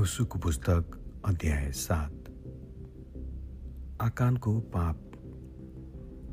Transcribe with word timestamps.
यहुसुको 0.00 0.38
पुस्तक 0.38 0.92
अध्याय 1.24 1.70
सात। 1.72 2.28
आकानको 4.00 4.60
पाप 4.60 5.00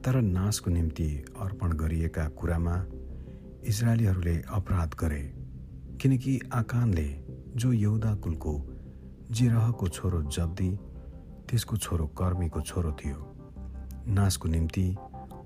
तर 0.05 0.21
नाशको 0.21 0.71
निम्ति 0.71 1.25
अर्पण 1.39 1.73
गरिएका 1.73 2.27
कुरामा 2.29 2.75
इजरायलीहरूले 3.67 4.35
अपराध 4.49 4.95
गरे 4.99 5.21
किनकि 6.01 6.39
आकानले 6.53 7.07
जो 7.55 7.73
यहुदा 7.73 8.15
कुलको 8.15 8.55
जिरहको 9.31 9.87
छोरो 9.87 10.21
जब्दी 10.23 10.71
त्यसको 11.49 11.77
छोरो 11.77 12.07
कर्मीको 12.07 12.61
छोरो 12.61 12.91
थियो। 12.91 13.35
नाशको 14.07 14.49
निम्ति 14.49 14.95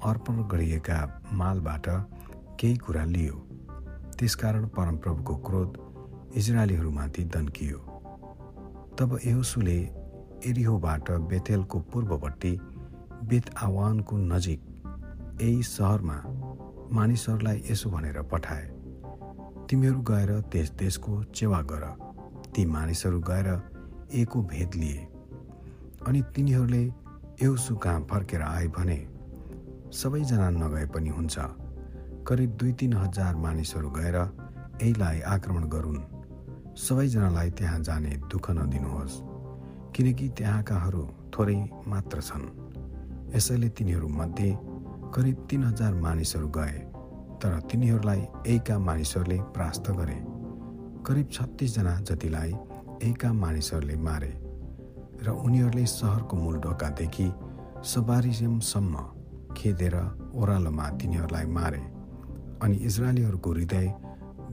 अर्पण 0.06 0.44
गरिएका 0.44 1.22
मालबाट 1.34 1.90
केही 2.60 2.78
कुरा 2.78 3.06
लियो। 3.06 3.48
त्यसकारण 4.20 4.68
परमप्रभुको 4.68 5.36
क्रोध 5.36 5.80
इजरायलीहरूमाथि 6.36 7.24
दन्कियो। 7.24 7.91
तब 8.98 9.20
एहोसुले 9.26 9.78
एरिहोबाट 10.46 11.12
बेतेलको 11.12 11.80
पूर्वपट्टि 11.80 12.58
बेत 13.24 13.50
आवानको 13.64 14.18
नजिक 14.18 14.62
यही 15.42 15.64
सहरमा 15.64 16.18
मानिसहरूलाई 16.92 17.64
यसो 17.72 17.90
भनेर 17.90 18.22
पठाए 18.22 18.70
तिमीहरू 19.70 20.02
गएर 20.02 20.42
त्यस 20.42 20.72
देशको 20.72 21.24
चेवा 21.24 21.62
गर। 21.62 21.84
ती 22.56 22.66
मानिसहरू 22.66 23.20
गएर 23.20 23.48
एको 24.14 24.42
भेद 24.44 24.76
लिए। 24.76 25.08
अनि 26.08 26.22
तिनीहरूले 26.36 26.84
एउसु 27.42 27.76
कहाँ 27.76 28.08
फर्केर 28.12 28.42
आए 28.42 28.68
भने 28.68 28.98
सबैजना 29.94 30.50
नगए 30.50 30.86
पनि 30.86 31.10
हुन्छ। 31.10 31.36
करिब 32.28 32.52
दुई 32.52 32.74
तिन 32.74 32.94
हजार 32.94 33.36
मानिसहरू 33.36 33.90
गएर 33.90 34.16
यहीलाई 34.16 35.20
आक्रमण 35.20 35.64
गरून्। 35.64 36.21
सबैजनालाई 36.78 37.50
त्यहाँ 37.52 37.80
जाने 37.80 38.10
दुःख 38.32 38.50
नदिनुहोस् 38.52 39.16
किनकि 39.96 40.28
त्यहाँकाहरू 40.38 41.04
थोरै 41.34 41.56
मात्र 41.88 42.22
छन्। 42.22 42.46
यसैले 43.36 43.70
तिनीहरूमध्ये 43.70 44.50
करिब 45.16 45.38
तिन 45.50 45.64
हजार 45.64 45.94
मानिसहरू 45.94 46.48
गए 46.48 46.78
तर 47.42 47.60
तिनीहरूलाई 47.72 48.22
एका 48.48 48.78
मानिसहरूले 48.80 49.38
प्रास्त 49.56 49.92
गरे। 49.92 50.18
करिब 51.06 51.28
छत्तिसजना 51.32 51.96
जतिलाई 52.00 52.52
एका 53.04 53.34
मानिसहरूले 53.34 53.96
मारे 53.98 54.32
र 55.24 55.30
उनीहरूले 55.30 55.86
सहरको 55.86 56.38
मूल 56.38 56.60
ढोकादेखि 56.60 57.28
सबारिजमसम्म 57.84 58.96
खेदेर 59.58 59.96
ओह्रालोमा 60.36 60.90
तिनीहरूलाई 60.98 61.46
मारे 61.58 61.84
अनि 62.64 62.76
इजरायलीहरूको 62.88 63.52
हृदय 63.52 63.88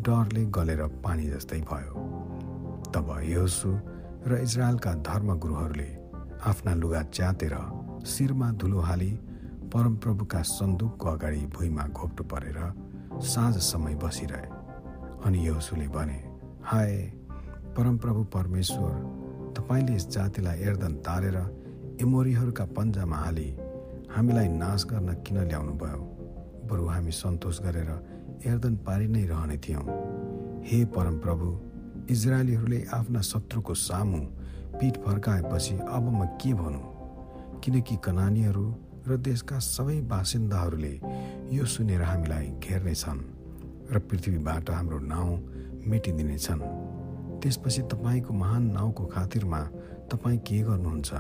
डरले 0.07 0.45
गलेर 0.57 0.83
पानी 1.05 1.27
जस्तै 1.31 1.61
भयो। 1.61 2.08
तब 2.95 3.09
यहोसु 3.25 3.71
र 4.27 4.39
इजरायलका 4.43 4.93
धर्मगुरुहरूले 5.09 5.91
आफ्ना 6.51 6.75
लुगा 6.75 7.03
च्यातेर 7.17 7.55
शिरमा 8.07 8.51
धुलो 8.61 8.81
हाली 8.81 9.11
परमप्रभुका 9.75 10.43
सन्दुकको 10.49 11.09
अगाडि 11.09 11.41
भुइँमा 11.55 11.85
घोप्टो 11.89 12.25
परेर 12.25 12.59
साँझ 13.25 13.57
समय 13.63 13.95
बसिरहे। 14.03 14.47
अनि 15.27 15.47
यहोसुले 15.47 15.89
भने 15.89 16.19
हाय 16.65 16.93
परमप्रभु 17.77 18.23
परमेश्वर 18.35 18.93
तपाईँले 19.59 19.95
यस 19.95 20.07
जातिलाई 20.09 20.59
एर्दन 20.69 20.95
तारेर 21.07 21.37
एमोरीहरूका 22.03 22.65
पन्जामा 22.77 23.17
हाली 23.17 23.49
हामीलाई 24.17 24.49
नाश 24.49 24.85
गर्न 24.91 25.13
किन 25.27 25.39
ल्याउनु 25.49 25.73
भयो 25.83 26.03
बरु 26.71 26.87
हामी 26.87 27.13
सन्तोष 27.13 27.61
गरेर 27.63 27.91
एर्दन 28.47 28.77
पारि 28.87 29.07
नै 29.09 29.25
रहने 29.27 29.57
थियौँ। 29.59 29.87
हे 30.67 30.85
परमप्रभु 30.97 31.47
इजरायलीहरूले 32.11 32.81
आफ्ना 32.95 33.21
शत्रुको 33.21 33.75
सामु 33.75 34.19
पिठ 34.81 34.97
फर्काएपछि 34.97 35.75
अब 35.77 36.05
म 36.09 36.25
के 36.41 36.53
भनौँ? 36.55 37.61
किनकि 37.61 37.97
कनानीहरू 38.05 38.65
र 39.09 39.17
देशका 39.17 39.59
सबै 39.59 40.01
बासिन्दाहरूले 40.09 40.95
यो 41.53 41.65
सुनेर 41.65 42.03
हामीलाई 42.03 42.47
घेर्नेछन् 42.65 43.21
र 43.93 43.99
पृथ्वीबाट 43.99 44.71
हाम्रो 44.71 44.99
नाउँ 45.05 45.33
मेटिदिनेछन्। 45.85 46.63
त्यसपछि 47.43 47.83
तपाईँको 47.93 48.35
महान 48.35 48.63
नाउँको 48.73 49.05
खातिरमा 49.07 49.61
तपाईँ 50.09 50.39
के 50.49 50.59
गर्नुहुन्छ? 50.65 51.11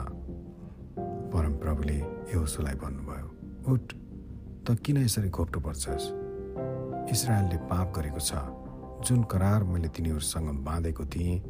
परमप्रभुले 1.32 1.98
यसोलाई 2.32 2.76
भन्नुभयो 2.80 3.26
उठ 3.72 3.84
त 4.64 4.76
किन 4.80 4.96
यसरी 5.04 5.28
घोप्टो 5.28 5.60
पर्छस्? 5.60 6.04
इसरायलले 7.12 7.56
पाप 7.68 7.92
गरेको 7.96 8.20
छ। 8.20 8.32
जुन 9.04 9.22
करार 9.30 9.62
मैले 9.64 9.88
तिनीहरूसँग 9.88 10.48
बाँधेको 10.64 11.04
थिएँ 11.06 11.42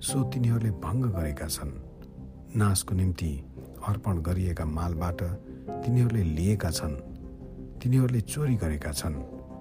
सो 0.00 0.22
तिनीहरूले 0.30 0.70
भङ्ग 0.84 1.04
गरेका 1.16 1.46
छन्। 1.46 1.72
नाशको 2.56 2.94
निम्ति 2.94 3.32
अर्पण 3.88 4.18
गरिएका 4.22 4.64
मालबाट 4.68 5.20
तिनीहरूले 5.84 6.22
लिएका 6.36 6.70
छन्। 6.70 6.94
तिनीहरूले 7.80 8.20
चोरी 8.20 8.56
गरेका 8.56 8.92
छन् 8.92 9.16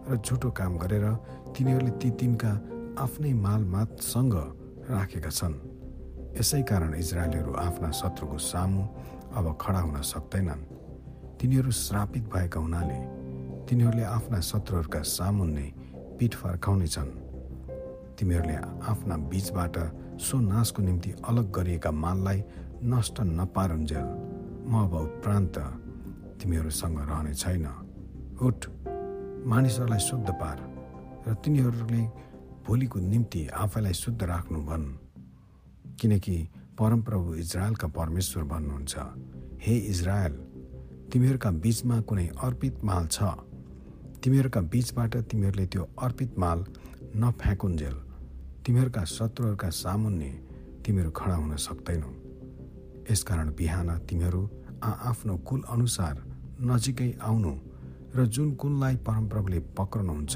र 0.10 0.18
झुटो 0.18 0.50
काम 0.52 0.78
गरेर 0.78 1.06
तिनीहरूले 1.56 1.92
ती 2.02 2.10
तिनका 2.20 2.52
आफ्नै 3.00 3.34
मालमातसँग 3.34 4.36
राखेका 4.92 5.32
छन्। 5.32 5.56
यसै 6.36 6.62
कारण 6.64 6.94
इजरायलीहरू 6.96 7.52
आफ्ना 7.54 7.90
शत्रुको 7.92 8.38
सामु 8.38 8.82
अब 9.38 9.46
खडा 9.62 9.80
हुन 9.80 10.02
सक्दैनन्। 10.04 10.68
तिनीहरू 11.40 11.72
श्रापित 11.72 12.24
भएका 12.28 12.60
हुनाले 12.60 13.00
तिनीहरूले 13.66 14.04
आफ्ना 14.04 14.40
शत्रुहरूका 14.42 15.02
सामुन्ने 15.02 15.68
पिठ 16.22 16.36
फर्काउनेछन् 16.38 17.10
तिमीहरूले 18.18 18.58
आफ्ना 18.86 19.16
बीचबाट 19.30 19.78
सो 20.22 20.40
नाशको 20.40 20.82
निम्ति 20.84 21.12
अलग 21.26 21.50
गरिएका 21.52 21.92
माललाई 21.92 22.44
नष्ट 22.86 23.22
नपारुन्जेल 23.22 24.06
म 24.70 24.74
अब 24.84 24.94
उपरान्त 24.94 25.58
तिमीहरूसँग 26.38 27.00
रहने 27.10 27.34
छैन। 27.34 27.66
उठ 28.38 28.60
मानिसहरूलाई 29.50 30.00
शुद्ध 30.00 30.30
पार 30.30 30.58
र 31.26 31.34
तिनीहरूले 31.42 32.02
भोलिको 32.70 33.00
निम्ति 33.02 33.42
आफैलाई 33.58 33.94
शुद्ध 33.94 34.22
राख्नु 34.24 34.60
भन्। 34.62 34.86
किनकि 36.00 36.38
परमप्रभु 36.78 37.34
इजरायलका 37.36 37.88
परमेश्वर 37.98 38.44
भन्नुहुन्छ 38.54 38.94
हे 39.66 39.76
इजरायल 39.90 40.34
तिमीहरूका 41.10 41.52
बिचमा 41.66 42.02
कुनै 42.06 42.28
अर्पित 42.38 42.84
माल 42.86 43.08
छ। 43.08 43.24
तिमीहरूका 44.24 44.62
बिचबाट 44.72 45.16
तिमीहरूले 45.30 45.66
त्यो 45.66 45.84
अर्पित 45.98 46.38
माल 46.40 46.60
नफ्याँकुन्जेल 47.16 47.96
तिमीहरूका 48.66 49.04
शत्रुहरूका 49.10 49.70
सामुन्ने 49.74 50.32
तिमीहरू 50.86 51.12
खडा 51.12 51.36
हुन 51.36 51.56
सक्दैनौ। 51.58 52.10
यसकारण 53.12 53.50
बिहान 53.58 53.90
तिमीहरू 54.10 54.42
आफ्नो 55.10 55.38
कुल 55.48 55.62
अनुसार 55.74 56.22
नजिकै 56.62 57.10
आउनु 57.22 57.54
र 58.16 58.26
जुन 58.28 58.54
कुललाई 58.62 58.96
परमप्रभुले 59.08 59.60
पक्राउनुहुन्छ 59.78 60.36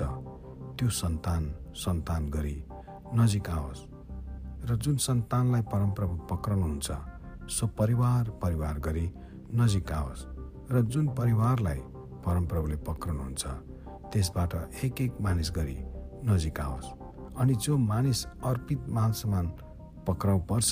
त्यो 0.77 0.89
सन्तान 1.01 1.43
सन्तान 1.75 2.29
गरी 2.29 2.57
नजिक 3.15 3.49
आओस् 3.49 3.85
र 4.67 4.75
जुन 4.83 4.97
सन्तानलाई 5.07 5.61
परमप्रभु 5.73 6.15
पक्राउनुहुन्छ 6.31 6.89
सो 7.49 7.67
परिवार 7.77 8.29
परिवार 8.41 8.79
गरी 8.79 9.07
नजिक 9.55 9.91
आओस् 9.91 10.27
र 10.73 10.81
जुन 10.89 11.07
परिवारलाई 11.13 11.79
परमप्रभुले 12.25 12.77
पक्राउनुहुन्छ 12.89 13.74
त्यसबाट 14.15 14.53
एक 14.87 15.01
एक 15.01 15.13
मानिस 15.19 15.51
गरी 15.51 15.75
नजिक 16.23 16.59
आओस्। 16.59 16.87
अनि 17.35 17.55
जो 17.59 17.77
मानिस 17.77 18.25
अर्पित 18.47 18.87
माल 18.87 19.11
सामान 19.11 19.45
पक्राउ 20.07 20.39
पर्छ 20.47 20.71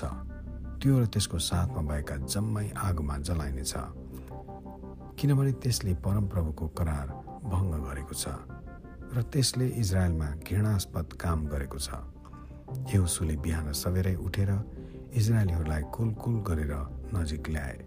त्यो 0.80 1.00
र 1.00 1.06
त्यसको 1.12 1.38
साथमा 1.40 1.82
भएका 1.92 2.16
जम्मै 2.24 2.72
आगोमा 2.72 3.18
जलाइनेछ। 3.28 3.74
किनभने 5.20 5.52
त्यसले 5.60 5.94
परमप्रभुको 6.00 6.68
करार 6.72 7.08
भङ्ग 7.52 7.74
गरेको 7.84 8.16
छ 8.16 8.26
र 9.12 9.22
त्यसले 9.28 9.68
इजरायलमा 9.84 10.30
घृणास्पद 10.48 11.08
काम 11.20 11.40
गरेको 11.52 11.80
छ। 11.84 12.00
यहुसुले 12.96 13.36
बिहान 13.44 13.72
सबेरै 13.76 14.16
उठेर 14.24 14.52
इजरायलीहरूलाई 15.20 15.84
कुल 15.92 16.10
कुल 16.16 16.36
गरेर 16.48 16.74
नजिक 17.12 17.44
ल्याए 17.50 17.78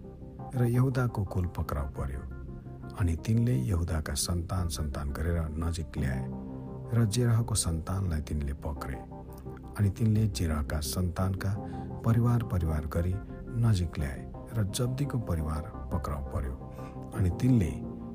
र 0.55 0.69
यहुदाको 0.69 1.25
कुल 1.25 1.47
पक्राउ 1.57 1.89
पर्यो। 1.97 2.36
अनि 3.01 3.15
तिनले 3.27 3.55
यहुदाका 3.55 4.15
सन्तान 4.15 4.69
सन्तान 4.69 5.11
गरेर 5.13 5.39
नजिक 5.65 5.99
ल्याए 5.99 6.23
र 6.95 7.05
जेरहको 7.05 7.55
सन्तानलाई 7.55 8.21
तिनले 8.21 8.53
पक्रे 8.65 8.99
अनि 9.79 9.91
तिनले 9.91 10.27
जेरहका 10.29 10.79
सन्तानका 10.81 11.53
परिवार 12.05 12.43
परिवार 12.53 12.87
गरी 12.87 13.15
नजिक 13.65 13.99
ल्याए 13.99 14.21
र 14.57 14.65
जब्दीको 14.77 15.19
परिवार 15.19 15.63
पक्राउ 15.93 16.23
पर्यो 16.33 16.55
अनि 17.17 17.31
तिनले 17.41 17.73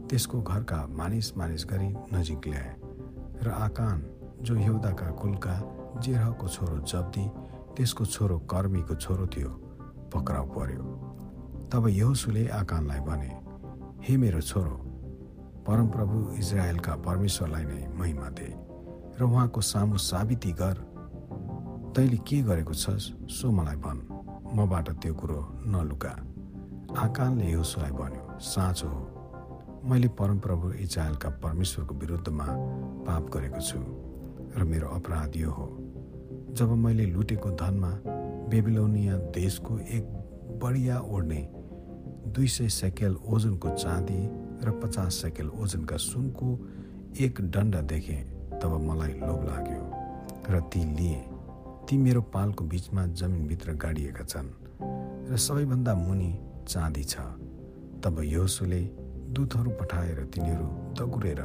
त्यसको 0.09 0.41
घरका 0.41 0.79
मानिस 0.97 1.37
मानिस 1.37 1.65
गरी 1.69 1.89
नजिक 2.13 2.47
ल्याए 2.47 2.73
र 3.43 3.49
आकान 3.67 4.03
जो 4.41 4.55
यहुदाका 4.57 5.11
कुलका 5.21 5.55
जेरहको 6.01 6.47
छोरो 6.47 6.77
जब्दी 6.91 7.25
त्यसको 7.77 8.05
छोरो 8.05 8.37
कर्मीको 8.51 8.95
छोरो 8.95 9.27
थियो 9.27 9.49
पक्राउ 10.13 10.45
पर्यो। 10.57 10.83
तब 11.71 11.87
यहोसुले 11.87 12.47
आकानलाई 12.47 12.99
भने 12.99 13.40
हे 14.01 14.15
मेरो 14.17 14.39
छोरो 14.41 14.75
परमप्रभु 15.65 16.19
इजरायलका 16.35 16.93
परमेश्वरलाई 17.05 17.63
नै 17.63 17.81
महिमा 17.97 18.29
दे 18.33 18.47
र 19.19 19.23
उहाँको 19.23 19.61
सामु 19.61 19.97
साबिती 19.97 20.51
गर। 20.57 20.77
तैँले 21.93 22.17
के 22.17 22.41
गरेको 22.41 22.73
छस् 22.73 23.05
सो 23.29 23.51
मलाई 23.51 23.75
भन् 23.75 24.01
मबाट 24.57 24.89
त्यो 25.01 25.13
कुरो 25.13 25.39
नलुका। 25.69 26.13
आकानले 26.97 27.45
यहोसुलाई 27.45 27.91
भन्यो 27.91 28.39
साँचो 28.41 28.87
हो 28.89 29.01
मैले 29.85 30.07
परमप्रभु 30.17 30.71
इजरायलका 30.81 31.29
परमेश्वरको 31.45 31.93
विरुद्धमा 31.95 32.47
पाप 33.05 33.29
गरेको 33.29 33.61
छु 33.61 33.79
र 34.57 34.63
मेरो 34.65 34.87
अपराध 34.97 35.37
यो 35.37 35.51
हो। 35.51 35.67
जब 36.57 36.73
मैले 36.73 37.05
लुटेको 37.05 37.49
धनमा 37.53 37.91
बेबिलोनिया 38.49 39.15
देशको 39.37 39.77
एक 39.77 40.05
बढिया 40.57 40.99
ओढ्ने 41.05 41.41
दुई 42.27 42.47
सय 42.47 42.69
सेकेल 42.69 43.15
ओजनको 43.25 43.69
चाँदी 43.69 44.21
र 44.65 44.71
पचास 44.83 45.13
सेकेल 45.21 45.49
ओजनका 45.49 45.97
सुनको 45.97 46.47
एक 47.21 47.41
दण्ड 47.51 47.75
देखेँ 47.75 48.21
तब 48.61 48.77
मलाई 48.81 49.13
लोभ 49.19 49.41
लाग्यो 49.47 49.83
र 50.49 50.59
ती 50.73 50.83
लिए 50.97 51.21
ती 51.89 51.97
मेरो 51.97 52.21
पालको 52.21 52.65
बिचमा 52.65 53.05
जमिनभित्र 53.05 53.73
गाडिएका 53.73 54.23
छन् 54.23 54.49
र 55.31 55.37
सबैभन्दा 55.37 55.95
मुनि 55.95 56.31
चाँदी 56.67 57.03
छ। 57.03 57.15
तब 58.03 58.21
योसुले 58.23 58.81
दूतहरू 59.33 59.71
पठाएर 59.71 60.23
तिनीहरू 60.33 60.67
दगुरेर 60.99 61.41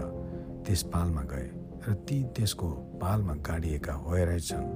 त्यस 0.67 0.82
पालमा 0.93 1.23
गए 1.23 1.49
र 1.88 1.94
ती 2.06 2.23
त्यसको 2.37 2.69
पालमा 3.00 3.34
गाडिएका 3.49 3.94
रहेछन् 4.08 4.67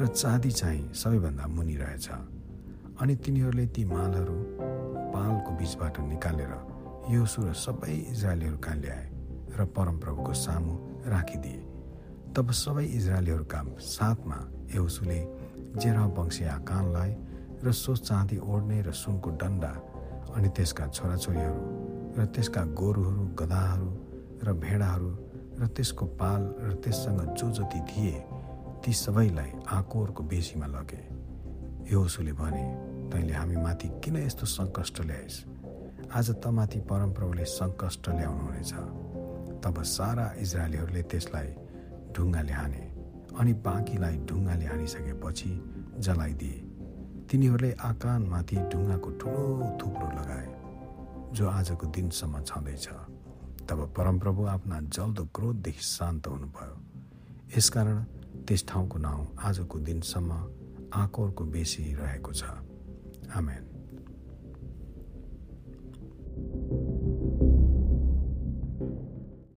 र 0.00 0.06
चाँदी 0.06 0.50
चाहिँ 0.50 0.92
सबैभन्दा 0.94 1.46
मुनि 1.46 1.76
रहेछ। 1.76 2.08
अनि 3.00 3.14
तिनीहरूले 3.16 3.66
ती 3.66 3.84
मालहरू 3.84 4.36
पालको 5.16 5.50
बिचबाट 5.56 6.00
निकालेर 6.12 6.52
योसु 7.08 7.42
र 7.48 7.52
सबै 7.56 7.92
इजरायलीहरू 8.12 8.58
कहाँ 8.60 8.76
ल्याए 8.76 9.04
र 9.56 9.64
परमप्रभुको 9.72 10.32
सामु 10.36 10.72
राखिदिए। 11.08 11.60
तब 12.36 12.50
सबै 12.52 12.84
इजरायलीहरूका 12.84 13.60
साथमा 13.80 14.38
यहोसुले 14.74 15.20
जेरा 15.80 16.04
वंशी 16.16 16.44
आकानलाई 16.44 17.12
र 17.64 17.72
सो 17.72 17.96
चाँदी 17.96 18.36
ओढ्ने 18.44 18.78
र 18.82 18.92
सुनको 18.92 19.30
डन्डा 19.40 19.72
अनि 20.36 20.48
त्यसका 20.56 20.84
छोराछोरीहरू 20.92 21.62
र 22.16 22.26
त्यसका 22.34 22.62
गोरुहरू 22.76 23.22
गधाहरू 23.40 23.90
र 24.44 24.52
भेडाहरू 24.52 25.10
र 25.60 25.66
त्यसको 25.72 26.06
पाल 26.20 26.42
र 26.60 26.74
त्यससँग 26.84 27.20
जो 27.40 27.48
जति 27.56 27.80
थिए 27.88 28.16
ती 28.84 28.92
सबैलाई 28.92 29.50
आकोरको 29.72 30.22
बेसीमा 30.22 30.66
लगे। 30.66 31.02
यहोसुले 31.88 32.32
भने 32.32 32.64
तैँले 33.12 33.32
हामी 33.32 33.56
माथि 33.56 33.88
किन 34.02 34.16
यस्तो 34.16 34.46
सङ्कष्ट 34.46 35.00
ल्याइस्? 35.00 35.36
आज 36.12 36.30
तमाथि 36.42 36.80
परमप्रभुले 36.90 37.44
सङ्कष्ट 37.44 38.08
ल्याउनुहुनेछ। 38.08 38.72
तब 39.62 39.82
सारा 39.82 40.26
इजरायलीहरूले 40.38 41.02
त्यसलाई 41.02 41.48
ढुङ्गाले 42.14 42.52
हाने 42.52 42.82
अनि 43.38 43.52
बाँकीलाई 43.66 44.16
ढुङ्गाले 44.28 44.66
हानिसकेपछि 44.66 45.50
जलाइदिए। 45.98 46.58
तिनीहरूले 47.30 47.72
आकानमाथि 47.72 48.56
ढुङ्गाको 48.70 49.10
ठुलो 49.20 49.44
थुप्रो 49.80 50.08
लगाए 50.18 50.48
जो 51.34 51.44
आजको 51.48 51.86
दिनसम्म 51.86 52.42
छँदैछ। 52.42 52.86
तब 53.68 53.78
परमप्रभु 53.96 54.42
आफ्ना 54.46 54.80
जल्दो 54.94 55.24
क्रोधदेखि 55.34 55.82
शान्त 55.82 56.26
हुनुभयो। 56.26 56.76
यसकारण 57.58 57.98
त्यस 58.46 58.64
ठाउँको 58.68 58.98
नाउँ 58.98 59.26
आजको 59.38 59.78
दिनसम्म 59.78 60.30
आकोरको 60.94 61.44
बेसी 61.44 61.94
रहेको 61.94 62.32
छ। 62.32 62.44
Amen. 63.34 63.75